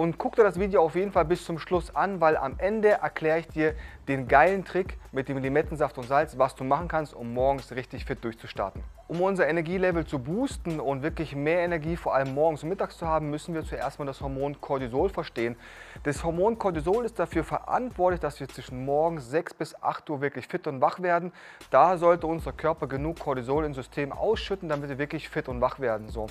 Und 0.00 0.16
guck 0.16 0.34
dir 0.34 0.44
das 0.44 0.58
Video 0.58 0.82
auf 0.82 0.94
jeden 0.94 1.12
Fall 1.12 1.26
bis 1.26 1.44
zum 1.44 1.58
Schluss 1.58 1.94
an, 1.94 2.22
weil 2.22 2.34
am 2.38 2.54
Ende 2.56 2.88
erkläre 2.88 3.40
ich 3.40 3.48
dir 3.48 3.74
den 4.08 4.28
geilen 4.28 4.64
Trick 4.64 4.96
mit 5.12 5.28
dem 5.28 5.36
Limettensaft 5.36 5.98
und 5.98 6.08
Salz, 6.08 6.38
was 6.38 6.54
du 6.54 6.64
machen 6.64 6.88
kannst, 6.88 7.12
um 7.12 7.34
morgens 7.34 7.70
richtig 7.72 8.06
fit 8.06 8.24
durchzustarten. 8.24 8.82
Um 9.10 9.22
unser 9.22 9.48
Energielevel 9.48 10.06
zu 10.06 10.20
boosten 10.20 10.78
und 10.78 11.02
wirklich 11.02 11.34
mehr 11.34 11.62
Energie 11.62 11.96
vor 11.96 12.14
allem 12.14 12.32
morgens 12.32 12.62
und 12.62 12.68
mittags 12.68 12.96
zu 12.96 13.08
haben, 13.08 13.28
müssen 13.28 13.54
wir 13.54 13.64
zuerst 13.64 13.98
mal 13.98 14.04
das 14.04 14.20
Hormon 14.20 14.60
Cortisol 14.60 15.08
verstehen. 15.08 15.56
Das 16.04 16.22
Hormon 16.22 16.56
Cortisol 16.56 17.04
ist 17.04 17.18
dafür 17.18 17.42
verantwortlich, 17.42 18.20
dass 18.20 18.38
wir 18.38 18.46
zwischen 18.48 18.84
morgens 18.84 19.28
6 19.28 19.54
bis 19.54 19.82
8 19.82 20.08
Uhr 20.10 20.20
wirklich 20.20 20.46
fit 20.46 20.68
und 20.68 20.80
wach 20.80 21.02
werden. 21.02 21.32
Da 21.70 21.98
sollte 21.98 22.28
unser 22.28 22.52
Körper 22.52 22.86
genug 22.86 23.18
Cortisol 23.18 23.64
im 23.64 23.74
System 23.74 24.12
ausschütten, 24.12 24.68
damit 24.68 24.88
wir 24.88 24.98
wirklich 24.98 25.28
fit 25.28 25.48
und 25.48 25.60
wach 25.60 25.80
werden. 25.80 26.08
So. 26.08 26.28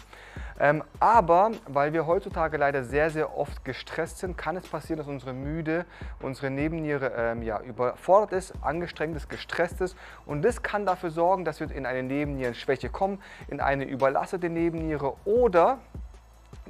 Ähm, 0.57 0.81
aber 1.01 1.51
weil 1.67 1.91
wir 1.91 2.07
heutzutage 2.07 2.55
leider 2.55 2.85
sehr, 2.85 3.09
sehr 3.09 3.37
oft 3.37 3.65
gestresst 3.65 4.19
sind, 4.19 4.37
kann 4.37 4.55
es 4.55 4.65
passieren, 4.65 4.99
dass 4.99 5.07
unsere 5.07 5.33
Müde, 5.33 5.85
unsere 6.21 6.49
Nebenniere 6.49 7.11
ähm, 7.17 7.41
ja, 7.41 7.59
überfordert 7.59 8.31
ist, 8.31 8.53
angestrengt 8.61 9.17
ist, 9.17 9.29
gestresst 9.29 9.81
ist. 9.81 9.97
Und 10.25 10.43
das 10.43 10.63
kann 10.63 10.85
dafür 10.85 11.11
sorgen, 11.11 11.43
dass 11.43 11.59
wir 11.59 11.69
in 11.71 11.85
eine 11.85 12.03
Nebennierenschwäche 12.69 12.89
kommen, 12.89 13.21
in 13.47 13.59
eine 13.59 13.85
überlastete 13.85 14.49
Nebenniere 14.49 15.13
oder 15.25 15.79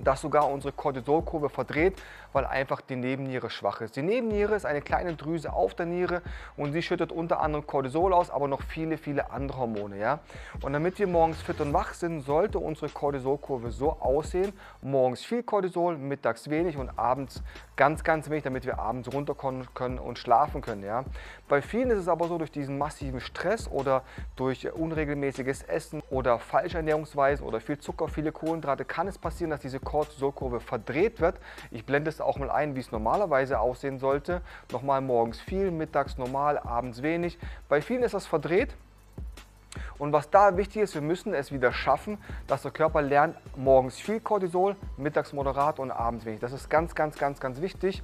dass 0.03 0.21
sogar 0.21 0.49
unsere 0.49 0.73
Cortisolkurve 0.73 1.49
verdreht, 1.49 2.02
weil 2.34 2.45
einfach 2.45 2.81
die 2.81 2.95
Nebenniere 2.95 3.49
schwach 3.49 3.81
ist. 3.81 3.95
Die 3.95 4.02
Nebenniere 4.02 4.55
ist 4.55 4.66
eine 4.66 4.81
kleine 4.81 5.16
Drüse 5.16 5.52
auf 5.52 5.73
der 5.73 5.85
Niere 5.85 6.21
und 6.57 6.73
sie 6.73 6.81
schüttet 6.81 7.12
unter 7.12 7.40
anderem 7.40 7.66
Cortisol 7.66 8.13
aus, 8.13 8.30
aber 8.30 8.48
noch 8.48 8.62
viele, 8.62 8.98
viele 8.98 9.31
andere 9.31 9.59
Hormone. 9.59 9.98
Ja? 9.98 10.20
Und 10.62 10.73
damit 10.73 10.99
wir 10.99 11.07
morgens 11.07 11.41
fit 11.41 11.59
und 11.62 11.73
wach 11.73 11.93
sind, 11.93 12.21
sollte 12.21 12.59
unsere 12.59 12.90
Cortisolkurve 12.90 13.71
so 13.71 13.98
aussehen, 13.99 14.54
morgens 14.81 15.23
viel 15.23 15.43
Cortisol, 15.43 15.98
mittags 15.98 16.49
wenig 16.49 16.77
und 16.77 16.98
abends 16.98 17.41
ganz, 17.76 18.04
ganz 18.04 18.29
wenig, 18.29 18.43
damit 18.43 18.66
wir 18.66 18.77
abends 18.79 19.12
runterkommen 19.12 19.68
können 19.73 19.99
und 19.99 20.20
schlafen 20.20 20.62
können. 20.62 20.84
Ja? 20.84 21.05
Bei 21.48 21.62
vielen 21.62 21.90
ist 21.90 21.99
es 21.99 22.07
aber 22.07 22.27
so, 22.27 22.37
durch 22.37 22.52
diesen 22.52 22.77
massiven 22.77 23.21
Stress 23.21 23.70
oder 23.70 24.04
durch 24.35 24.71
unregelmäßiges 24.71 25.63
Essen 25.63 26.04
oder 26.09 26.40
falsche 26.40 26.77
Ernährungsweisen 26.77 27.46
oder 27.46 27.59
viel 27.59 27.79
Zucker, 27.79 28.07
viele 28.07 28.31
Kohlenhydrate, 28.31 28.85
kann 28.85 29.07
es 29.07 29.18
passieren, 29.18 29.49
dass 29.49 29.62
diese 29.62 29.79
Cortisolkurve 29.90 30.59
verdreht 30.59 31.20
wird. 31.20 31.40
Ich 31.71 31.84
blende 31.84 32.09
es 32.09 32.21
auch 32.21 32.37
mal 32.37 32.51
ein, 32.51 32.76
wie 32.76 32.79
es 32.79 32.91
normalerweise 32.91 33.59
aussehen 33.59 33.98
sollte. 33.98 34.41
Nochmal 34.71 35.01
morgens 35.01 35.41
viel, 35.41 35.71
mittags 35.71 36.20
normal, 36.20 36.59
abends 36.59 37.01
wenig. 37.01 37.40
Bei 37.70 37.81
vielen 37.81 38.04
ist 38.04 38.13
das 38.13 38.27
verdreht. 38.27 38.76
Und 39.98 40.13
was 40.13 40.29
da 40.29 40.57
wichtig 40.57 40.84
ist, 40.84 40.93
wir 40.93 41.01
müssen 41.01 41.34
es 41.34 41.51
wieder 41.51 41.71
schaffen, 41.73 42.20
dass 42.46 42.62
der 42.62 42.71
Körper 42.71 43.01
lernt, 43.01 43.35
morgens 43.57 43.99
viel 43.99 44.20
Cortisol, 44.20 44.76
mittags 44.98 45.34
moderat 45.34 45.79
und 45.79 45.90
abends 45.90 46.24
wenig. 46.24 46.40
Das 46.40 46.53
ist 46.53 46.70
ganz, 46.70 46.93
ganz, 46.93 47.18
ganz, 47.18 47.40
ganz 47.40 47.59
wichtig. 47.59 48.03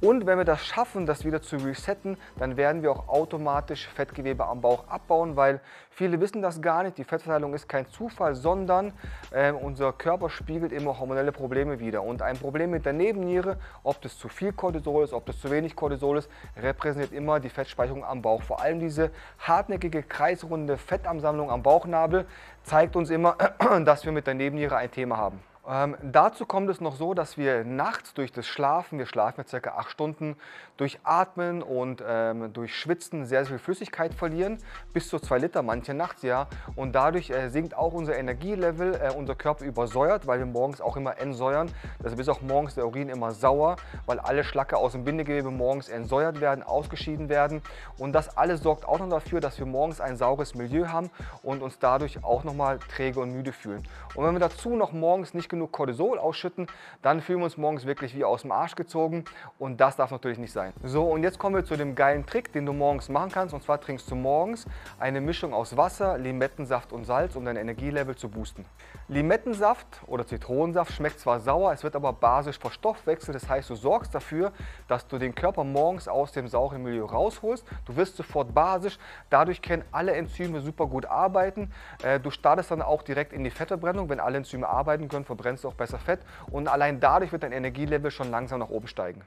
Und 0.00 0.24
wenn 0.24 0.38
wir 0.38 0.46
das 0.46 0.64
schaffen, 0.64 1.04
das 1.04 1.26
wieder 1.26 1.42
zu 1.42 1.56
resetten, 1.56 2.16
dann 2.38 2.56
werden 2.56 2.82
wir 2.82 2.90
auch 2.90 3.08
automatisch 3.08 3.86
Fettgewebe 3.88 4.46
am 4.46 4.62
Bauch 4.62 4.88
abbauen, 4.88 5.36
weil 5.36 5.60
viele 5.90 6.18
wissen 6.20 6.40
das 6.40 6.62
gar 6.62 6.82
nicht. 6.82 6.96
Die 6.96 7.04
Fettverteilung 7.04 7.52
ist 7.52 7.68
kein 7.68 7.86
Zufall, 7.88 8.34
sondern 8.34 8.94
äh, 9.30 9.52
unser 9.52 9.92
Körper 9.92 10.30
spiegelt 10.30 10.72
immer 10.72 10.98
hormonelle 10.98 11.32
Probleme 11.32 11.80
wider. 11.80 12.02
Und 12.02 12.22
ein 12.22 12.38
Problem 12.38 12.70
mit 12.70 12.86
der 12.86 12.94
Nebenniere, 12.94 13.58
ob 13.82 14.00
das 14.00 14.16
zu 14.16 14.28
viel 14.28 14.52
Cortisol 14.52 15.04
ist, 15.04 15.12
ob 15.12 15.26
das 15.26 15.38
zu 15.38 15.50
wenig 15.50 15.76
Cortisol 15.76 16.16
ist, 16.16 16.30
repräsentiert 16.56 17.12
immer 17.12 17.38
die 17.38 17.50
Fettspeicherung 17.50 18.02
am 18.04 18.22
Bauch. 18.22 18.42
Vor 18.42 18.62
allem 18.62 18.80
diese 18.80 19.10
hartnäckige, 19.38 20.02
kreisrunde 20.02 20.78
Fettansammlung 20.78 21.50
am 21.50 21.62
Bauchnabel 21.62 22.24
zeigt 22.62 22.96
uns 22.96 23.10
immer, 23.10 23.36
dass 23.84 24.06
wir 24.06 24.12
mit 24.12 24.26
der 24.26 24.34
Nebenniere 24.34 24.76
ein 24.76 24.90
Thema 24.90 25.18
haben. 25.18 25.49
Ähm, 25.70 25.96
dazu 26.02 26.46
kommt 26.46 26.68
es 26.68 26.80
noch 26.80 26.96
so, 26.96 27.14
dass 27.14 27.38
wir 27.38 27.62
nachts 27.62 28.12
durch 28.12 28.32
das 28.32 28.48
Schlafen, 28.48 28.98
wir 28.98 29.06
schlafen 29.06 29.42
ja 29.42 29.46
circa 29.46 29.76
acht 29.76 29.90
Stunden, 29.90 30.34
durch 30.76 30.98
Atmen 31.04 31.62
und 31.62 32.02
ähm, 32.04 32.52
durch 32.52 32.74
Schwitzen 32.74 33.24
sehr, 33.24 33.44
sehr 33.44 33.50
viel 33.50 33.58
Flüssigkeit 33.58 34.12
verlieren, 34.12 34.58
bis 34.92 35.08
zu 35.08 35.20
zwei 35.20 35.38
Liter, 35.38 35.62
manche 35.62 35.94
nachts, 35.94 36.22
ja. 36.22 36.48
Und 36.74 36.94
dadurch 36.94 37.30
äh, 37.30 37.50
sinkt 37.50 37.76
auch 37.76 37.92
unser 37.92 38.16
Energielevel, 38.16 38.94
äh, 38.94 39.12
unser 39.14 39.36
Körper 39.36 39.64
übersäuert, 39.64 40.26
weil 40.26 40.40
wir 40.40 40.46
morgens 40.46 40.80
auch 40.80 40.96
immer 40.96 41.18
entsäuern. 41.20 41.70
Deshalb 42.02 42.18
ist 42.18 42.28
auch 42.28 42.40
morgens 42.40 42.74
der 42.74 42.86
Urin 42.86 43.08
immer 43.08 43.30
sauer, 43.30 43.76
weil 44.06 44.18
alle 44.18 44.42
Schlacke 44.42 44.76
aus 44.76 44.92
dem 44.92 45.04
Bindegewebe 45.04 45.52
morgens 45.52 45.88
entsäuert 45.88 46.40
werden, 46.40 46.64
ausgeschieden 46.64 47.28
werden. 47.28 47.62
Und 47.96 48.12
das 48.12 48.36
alles 48.36 48.62
sorgt 48.62 48.88
auch 48.88 48.98
noch 48.98 49.08
dafür, 49.08 49.40
dass 49.40 49.56
wir 49.58 49.66
morgens 49.66 50.00
ein 50.00 50.16
saures 50.16 50.56
Milieu 50.56 50.88
haben 50.88 51.10
und 51.44 51.62
uns 51.62 51.78
dadurch 51.78 52.24
auch 52.24 52.42
nochmal 52.42 52.80
träge 52.80 53.20
und 53.20 53.32
müde 53.32 53.52
fühlen. 53.52 53.86
Und 54.16 54.24
wenn 54.24 54.32
wir 54.32 54.40
dazu 54.40 54.70
noch 54.70 54.92
morgens 54.92 55.32
nicht 55.32 55.48
genug 55.48 55.59
Cortisol 55.66 56.18
ausschütten, 56.18 56.66
dann 57.02 57.20
fühlen 57.20 57.40
wir 57.40 57.44
uns 57.44 57.56
morgens 57.56 57.86
wirklich 57.86 58.16
wie 58.16 58.24
aus 58.24 58.42
dem 58.42 58.52
Arsch 58.52 58.74
gezogen. 58.74 59.24
Und 59.58 59.80
das 59.80 59.96
darf 59.96 60.10
natürlich 60.10 60.38
nicht 60.38 60.52
sein. 60.52 60.72
So 60.82 61.04
und 61.04 61.22
jetzt 61.22 61.38
kommen 61.38 61.56
wir 61.56 61.64
zu 61.64 61.76
dem 61.76 61.94
geilen 61.94 62.26
Trick, 62.26 62.52
den 62.52 62.66
du 62.66 62.72
morgens 62.72 63.08
machen 63.08 63.30
kannst. 63.30 63.54
Und 63.54 63.62
zwar 63.62 63.80
trinkst 63.80 64.10
du 64.10 64.14
morgens 64.14 64.66
eine 64.98 65.20
Mischung 65.20 65.54
aus 65.54 65.76
Wasser, 65.76 66.18
Limettensaft 66.18 66.92
und 66.92 67.04
Salz, 67.04 67.36
um 67.36 67.44
dein 67.44 67.56
Energielevel 67.56 68.16
zu 68.16 68.28
boosten. 68.28 68.64
Limettensaft 69.08 70.02
oder 70.06 70.26
Zitronensaft 70.26 70.92
schmeckt 70.92 71.18
zwar 71.18 71.40
sauer, 71.40 71.72
es 71.72 71.82
wird 71.82 71.96
aber 71.96 72.12
basisch 72.12 72.58
verstoffwechselt, 72.58 73.34
das 73.34 73.48
heißt 73.48 73.68
du 73.68 73.74
sorgst 73.74 74.14
dafür, 74.14 74.52
dass 74.86 75.06
du 75.08 75.18
den 75.18 75.34
Körper 75.34 75.64
morgens 75.64 76.06
aus 76.06 76.30
dem 76.30 76.46
sauren 76.46 76.82
Milieu 76.82 77.06
rausholst, 77.06 77.66
du 77.86 77.96
wirst 77.96 78.16
sofort 78.16 78.54
basisch, 78.54 78.98
dadurch 79.28 79.62
können 79.62 79.84
alle 79.90 80.12
Enzyme 80.12 80.60
super 80.60 80.86
gut 80.86 81.06
arbeiten, 81.06 81.72
äh, 82.04 82.20
du 82.20 82.30
startest 82.30 82.70
dann 82.70 82.82
auch 82.82 83.02
direkt 83.02 83.32
in 83.32 83.42
die 83.42 83.50
Fettverbrennung, 83.50 84.08
wenn 84.08 84.20
alle 84.20 84.38
Enzyme 84.38 84.68
arbeiten 84.68 85.08
können, 85.08 85.24
verbrennst 85.50 85.64
du 85.64 85.68
auch 85.68 85.74
besser 85.74 85.98
Fett. 85.98 86.20
Und 86.50 86.68
allein 86.68 87.00
dadurch 87.00 87.32
wird 87.32 87.42
dein 87.42 87.52
Energielevel 87.52 88.10
schon 88.10 88.30
langsam 88.30 88.60
nach 88.60 88.70
oben 88.70 88.86
steigen. 88.86 89.22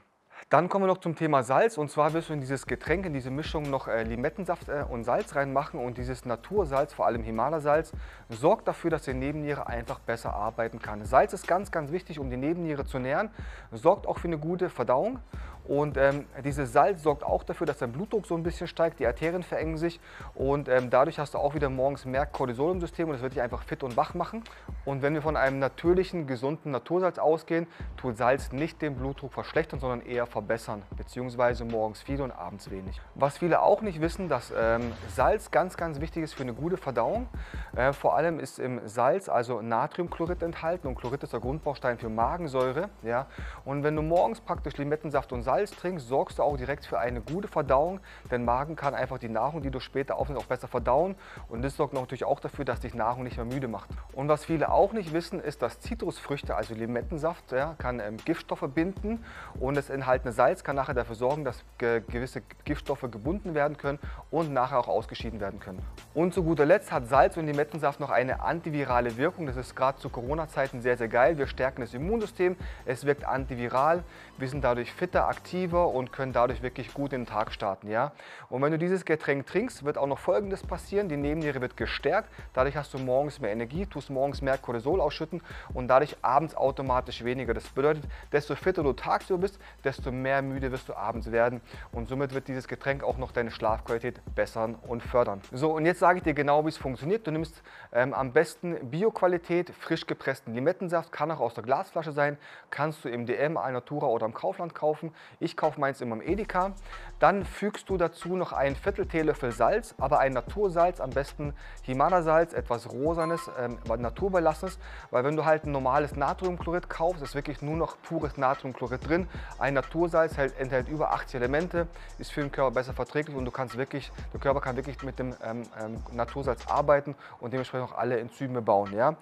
Dann 0.50 0.68
kommen 0.68 0.84
wir 0.84 0.88
noch 0.88 0.98
zum 0.98 1.16
Thema 1.16 1.42
Salz. 1.42 1.78
Und 1.78 1.90
zwar 1.90 2.12
wirst 2.12 2.28
du 2.28 2.34
in 2.34 2.40
dieses 2.40 2.66
Getränk, 2.66 3.06
in 3.06 3.14
diese 3.14 3.30
Mischung 3.30 3.70
noch 3.70 3.88
äh, 3.88 4.02
Limettensaft 4.02 4.68
äh, 4.68 4.84
und 4.88 5.04
Salz 5.04 5.34
reinmachen. 5.34 5.80
Und 5.80 5.96
dieses 5.96 6.24
Natursalz, 6.24 6.92
vor 6.92 7.06
allem 7.06 7.22
Himalasalz, 7.22 7.92
sorgt 8.28 8.68
dafür, 8.68 8.90
dass 8.90 9.02
die 9.02 9.14
Nebenniere 9.14 9.66
einfach 9.66 10.00
besser 10.00 10.34
arbeiten 10.34 10.80
kann. 10.80 11.04
Salz 11.04 11.32
ist 11.32 11.46
ganz, 11.46 11.70
ganz 11.70 11.92
wichtig, 11.92 12.18
um 12.18 12.30
die 12.30 12.36
Nebenniere 12.36 12.84
zu 12.84 12.98
nähren, 12.98 13.30
sorgt 13.72 14.06
auch 14.06 14.18
für 14.18 14.28
eine 14.28 14.38
gute 14.38 14.68
Verdauung 14.68 15.18
und 15.66 15.96
ähm, 15.96 16.26
dieses 16.44 16.72
Salz 16.72 17.02
sorgt 17.02 17.22
auch 17.22 17.42
dafür, 17.42 17.66
dass 17.66 17.78
dein 17.78 17.92
Blutdruck 17.92 18.26
so 18.26 18.34
ein 18.34 18.42
bisschen 18.42 18.66
steigt, 18.66 19.00
die 19.00 19.06
Arterien 19.06 19.42
verengen 19.42 19.78
sich 19.78 19.98
und 20.34 20.68
ähm, 20.68 20.90
dadurch 20.90 21.18
hast 21.18 21.34
du 21.34 21.38
auch 21.38 21.54
wieder 21.54 21.70
morgens 21.70 22.04
mehr 22.04 22.26
Cortisol 22.26 22.72
im 22.72 22.80
System 22.80 23.08
und 23.08 23.14
das 23.14 23.22
wird 23.22 23.32
dich 23.32 23.40
einfach 23.40 23.62
fit 23.62 23.82
und 23.82 23.96
wach 23.96 24.14
machen. 24.14 24.44
Und 24.84 25.00
wenn 25.00 25.14
wir 25.14 25.22
von 25.22 25.36
einem 25.36 25.58
natürlichen, 25.58 26.26
gesunden 26.26 26.70
Natursalz 26.70 27.18
ausgehen, 27.18 27.66
tut 27.96 28.18
Salz 28.18 28.52
nicht 28.52 28.82
den 28.82 28.94
Blutdruck 28.96 29.32
verschlechtern, 29.32 29.80
sondern 29.80 30.02
eher 30.02 30.26
verbessern, 30.26 30.82
beziehungsweise 30.96 31.64
morgens 31.64 32.02
viel 32.02 32.20
und 32.20 32.30
abends 32.30 32.70
wenig. 32.70 33.00
Was 33.14 33.38
viele 33.38 33.62
auch 33.62 33.80
nicht 33.80 34.02
wissen, 34.02 34.28
dass 34.28 34.52
ähm, 34.56 34.92
Salz 35.08 35.50
ganz, 35.50 35.78
ganz 35.78 36.00
wichtig 36.00 36.24
ist 36.24 36.34
für 36.34 36.42
eine 36.42 36.52
gute 36.52 36.76
Verdauung. 36.76 37.28
Äh, 37.74 37.94
vor 37.94 38.16
allem 38.16 38.38
ist 38.38 38.58
im 38.58 38.86
Salz 38.86 39.30
also 39.30 39.62
Natriumchlorid 39.62 40.42
enthalten 40.42 40.88
und 40.88 40.96
Chlorid 40.96 41.22
ist 41.22 41.32
der 41.32 41.40
Grundbaustein 41.40 41.98
für 41.98 42.10
Magensäure. 42.10 42.90
Ja? 43.02 43.26
Und 43.64 43.82
wenn 43.82 43.96
du 43.96 44.02
morgens 44.02 44.40
praktisch 44.40 44.76
Limettensaft 44.76 45.32
und 45.32 45.42
Salz 45.42 45.53
Salz 45.54 45.70
trinkst, 45.70 46.08
sorgst 46.08 46.40
du 46.40 46.42
auch 46.42 46.56
direkt 46.56 46.84
für 46.84 46.98
eine 46.98 47.20
gute 47.20 47.46
Verdauung. 47.46 48.00
Denn 48.28 48.44
Magen 48.44 48.74
kann 48.74 48.92
einfach 48.92 49.18
die 49.18 49.28
Nahrung, 49.28 49.62
die 49.62 49.70
du 49.70 49.78
später 49.78 50.16
aufnimmst, 50.16 50.42
auch 50.42 50.48
besser 50.48 50.66
verdauen. 50.66 51.14
Und 51.48 51.62
das 51.62 51.76
sorgt 51.76 51.94
natürlich 51.94 52.24
auch 52.24 52.40
dafür, 52.40 52.64
dass 52.64 52.80
dich 52.80 52.92
Nahrung 52.92 53.22
nicht 53.22 53.36
mehr 53.36 53.46
müde 53.46 53.68
macht. 53.68 53.88
Und 54.14 54.28
was 54.28 54.44
viele 54.44 54.72
auch 54.72 54.92
nicht 54.92 55.12
wissen, 55.12 55.38
ist, 55.38 55.62
dass 55.62 55.78
Zitrusfrüchte, 55.78 56.56
also 56.56 56.74
Limettensaft, 56.74 57.52
ja, 57.52 57.76
kann 57.78 58.00
ähm, 58.00 58.16
Giftstoffe 58.24 58.68
binden. 58.74 59.24
Und 59.60 59.76
das 59.76 59.90
enthaltene 59.90 60.32
Salz 60.32 60.64
kann 60.64 60.74
nachher 60.74 60.94
dafür 60.94 61.14
sorgen, 61.14 61.44
dass 61.44 61.62
ge 61.78 62.02
gewisse 62.08 62.42
Giftstoffe 62.64 63.02
gebunden 63.02 63.54
werden 63.54 63.76
können 63.76 64.00
und 64.32 64.52
nachher 64.52 64.80
auch 64.80 64.88
ausgeschieden 64.88 65.38
werden 65.38 65.60
können. 65.60 65.80
Und 66.14 66.34
zu 66.34 66.42
guter 66.42 66.66
Letzt 66.66 66.90
hat 66.90 67.06
Salz 67.06 67.36
und 67.36 67.46
Limettensaft 67.46 68.00
noch 68.00 68.10
eine 68.10 68.42
antivirale 68.42 69.16
Wirkung. 69.16 69.46
Das 69.46 69.56
ist 69.56 69.76
gerade 69.76 69.98
zu 69.98 70.08
Corona-Zeiten 70.08 70.80
sehr, 70.80 70.96
sehr 70.96 71.08
geil. 71.08 71.38
Wir 71.38 71.46
stärken 71.46 71.82
das 71.82 71.94
Immunsystem, 71.94 72.56
es 72.86 73.06
wirkt 73.06 73.24
antiviral. 73.24 74.02
Wir 74.36 74.48
sind 74.48 74.64
dadurch 74.64 74.92
fitter, 74.92 75.28
aktiver 75.28 75.43
aktiver 75.44 75.88
und 75.88 76.10
können 76.10 76.32
dadurch 76.32 76.62
wirklich 76.62 76.94
gut 76.94 77.12
in 77.12 77.22
den 77.22 77.26
Tag 77.26 77.52
starten. 77.52 77.90
Ja? 77.90 78.12
Und 78.48 78.62
wenn 78.62 78.72
du 78.72 78.78
dieses 78.78 79.04
Getränk 79.04 79.46
trinkst, 79.46 79.84
wird 79.84 79.98
auch 79.98 80.06
noch 80.06 80.18
Folgendes 80.18 80.62
passieren. 80.62 81.10
Die 81.10 81.18
Nebenniere 81.18 81.60
wird 81.60 81.76
gestärkt, 81.76 82.30
dadurch 82.54 82.76
hast 82.76 82.94
du 82.94 82.98
morgens 82.98 83.40
mehr 83.40 83.52
Energie, 83.52 83.84
tust 83.84 84.08
morgens 84.08 84.40
mehr 84.40 84.56
Cortisol 84.56 85.02
ausschütten 85.02 85.42
und 85.74 85.88
dadurch 85.88 86.16
abends 86.22 86.56
automatisch 86.56 87.24
weniger. 87.24 87.52
Das 87.52 87.68
bedeutet, 87.68 88.04
desto 88.32 88.54
fitter 88.54 88.82
du 88.82 88.94
tagsüber 88.94 89.40
bist, 89.40 89.60
desto 89.84 90.10
mehr 90.10 90.40
müde 90.40 90.72
wirst 90.72 90.88
du 90.88 90.94
abends 90.94 91.30
werden 91.30 91.60
und 91.92 92.08
somit 92.08 92.32
wird 92.32 92.48
dieses 92.48 92.66
Getränk 92.66 93.04
auch 93.04 93.18
noch 93.18 93.30
deine 93.30 93.50
Schlafqualität 93.50 94.22
bessern 94.34 94.76
und 94.88 95.02
fördern. 95.02 95.42
So 95.52 95.72
und 95.72 95.84
jetzt 95.84 96.00
sage 96.00 96.18
ich 96.18 96.24
dir 96.24 96.32
genau, 96.32 96.64
wie 96.64 96.70
es 96.70 96.78
funktioniert. 96.78 97.26
Du 97.26 97.30
nimmst 97.30 97.62
ähm, 97.92 98.14
am 98.14 98.32
besten 98.32 98.90
Bioqualität, 98.90 99.70
frisch 99.78 100.06
gepressten 100.06 100.54
Limettensaft, 100.54 101.12
kann 101.12 101.30
auch 101.30 101.40
aus 101.40 101.52
der 101.52 101.64
Glasflasche 101.64 102.12
sein, 102.12 102.38
kannst 102.70 103.04
du 103.04 103.10
im 103.10 103.26
DM, 103.26 103.58
Alnatura 103.58 104.06
oder 104.06 104.24
im 104.24 104.32
Kaufland 104.32 104.74
kaufen. 104.74 105.12
Ich 105.40 105.56
kaufe 105.56 105.80
meins 105.80 106.00
immer 106.00 106.16
im 106.16 106.22
Edeka. 106.22 106.72
Dann 107.18 107.44
fügst 107.44 107.88
du 107.88 107.96
dazu 107.96 108.36
noch 108.36 108.52
einen 108.52 108.76
Viertel 108.76 109.06
Teelöffel 109.06 109.52
Salz, 109.52 109.94
aber 109.98 110.18
ein 110.18 110.32
Natursalz, 110.32 111.00
am 111.00 111.10
besten 111.10 111.54
Himalasalz, 111.82 112.52
etwas 112.52 112.90
rosanes, 112.90 113.50
ähm, 113.58 113.78
naturbelassenes, 113.98 114.78
weil 115.10 115.24
wenn 115.24 115.36
du 115.36 115.44
halt 115.44 115.64
ein 115.64 115.72
normales 115.72 116.16
Natriumchlorid 116.16 116.88
kaufst, 116.88 117.22
ist 117.22 117.34
wirklich 117.34 117.62
nur 117.62 117.76
noch 117.76 117.96
pures 118.02 118.36
Natriumchlorid 118.36 119.08
drin. 119.08 119.28
Ein 119.58 119.74
Natursalz 119.74 120.36
hält, 120.36 120.58
enthält 120.58 120.88
über 120.88 121.12
80 121.12 121.36
Elemente, 121.36 121.86
ist 122.18 122.32
für 122.32 122.40
den 122.40 122.52
Körper 122.52 122.72
besser 122.72 122.92
verträglich 122.92 123.36
und 123.36 123.44
du 123.44 123.50
kannst 123.50 123.76
wirklich, 123.76 124.10
der 124.32 124.40
Körper 124.40 124.60
kann 124.60 124.76
wirklich 124.76 125.02
mit 125.02 125.18
dem 125.18 125.34
ähm, 125.42 125.62
ähm, 125.82 126.02
Natursalz 126.12 126.66
arbeiten 126.66 127.14
und 127.40 127.52
dementsprechend 127.52 127.90
auch 127.90 127.98
alle 127.98 128.18
Enzyme 128.18 128.62
bauen. 128.62 128.92
Ja? 128.92 129.16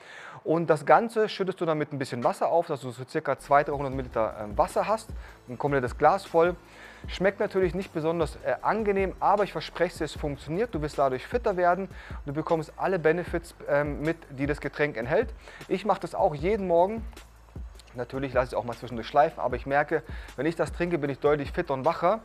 Und 0.45 0.69
das 0.69 0.85
Ganze 0.85 1.29
schüttest 1.29 1.61
du 1.61 1.67
dann 1.67 1.79
mit 1.79 1.93
ein 1.93 1.99
bisschen 1.99 2.25
Wasser 2.25 2.49
auf, 2.49 2.67
dass 2.67 2.81
du 2.81 2.91
so 2.91 3.05
circa 3.05 3.39
200, 3.39 3.69
300 3.69 3.95
Milliliter 3.95 4.35
ähm, 4.41 4.59
Wasser 4.59 4.87
hast, 4.89 5.11
ein 5.49 5.59
komplettes 5.59 5.97
Glas 6.03 6.25
voll. 6.25 6.57
Schmeckt 7.07 7.39
natürlich 7.39 7.77
nicht 7.77 7.93
besonders 7.93 8.35
äh, 8.45 8.57
angenehm, 8.61 9.15
aber 9.21 9.45
ich 9.45 9.53
verspreche 9.53 9.99
dir, 9.99 10.05
es 10.05 10.15
funktioniert. 10.15 10.75
Du 10.75 10.83
wirst 10.83 10.99
dadurch 10.99 11.25
fitter 11.25 11.57
werden. 11.57 11.89
Du 12.27 12.33
bekommst 12.33 12.73
alle 12.77 12.99
Benefits 12.99 13.55
ähm, 13.69 14.01
mit, 14.03 14.17
die 14.31 14.47
das 14.47 14.61
Getränk 14.61 14.97
enthält. 14.97 15.33
Ich 15.69 15.85
mache 15.85 16.01
das 16.01 16.17
auch 16.17 16.35
jeden 16.35 16.67
Morgen. 16.67 17.05
Natürlich 17.95 18.33
lasse 18.33 18.49
ich 18.49 18.57
auch 18.57 18.65
mal 18.65 18.75
zwischendurch 18.75 19.07
schleifen, 19.07 19.39
aber 19.39 19.55
ich 19.55 19.65
merke, 19.65 20.03
wenn 20.35 20.45
ich 20.45 20.57
das 20.57 20.73
trinke, 20.73 20.99
bin 20.99 21.09
ich 21.09 21.21
deutlich 21.21 21.53
fitter 21.53 21.73
und 21.73 21.85
wacher. 21.85 22.19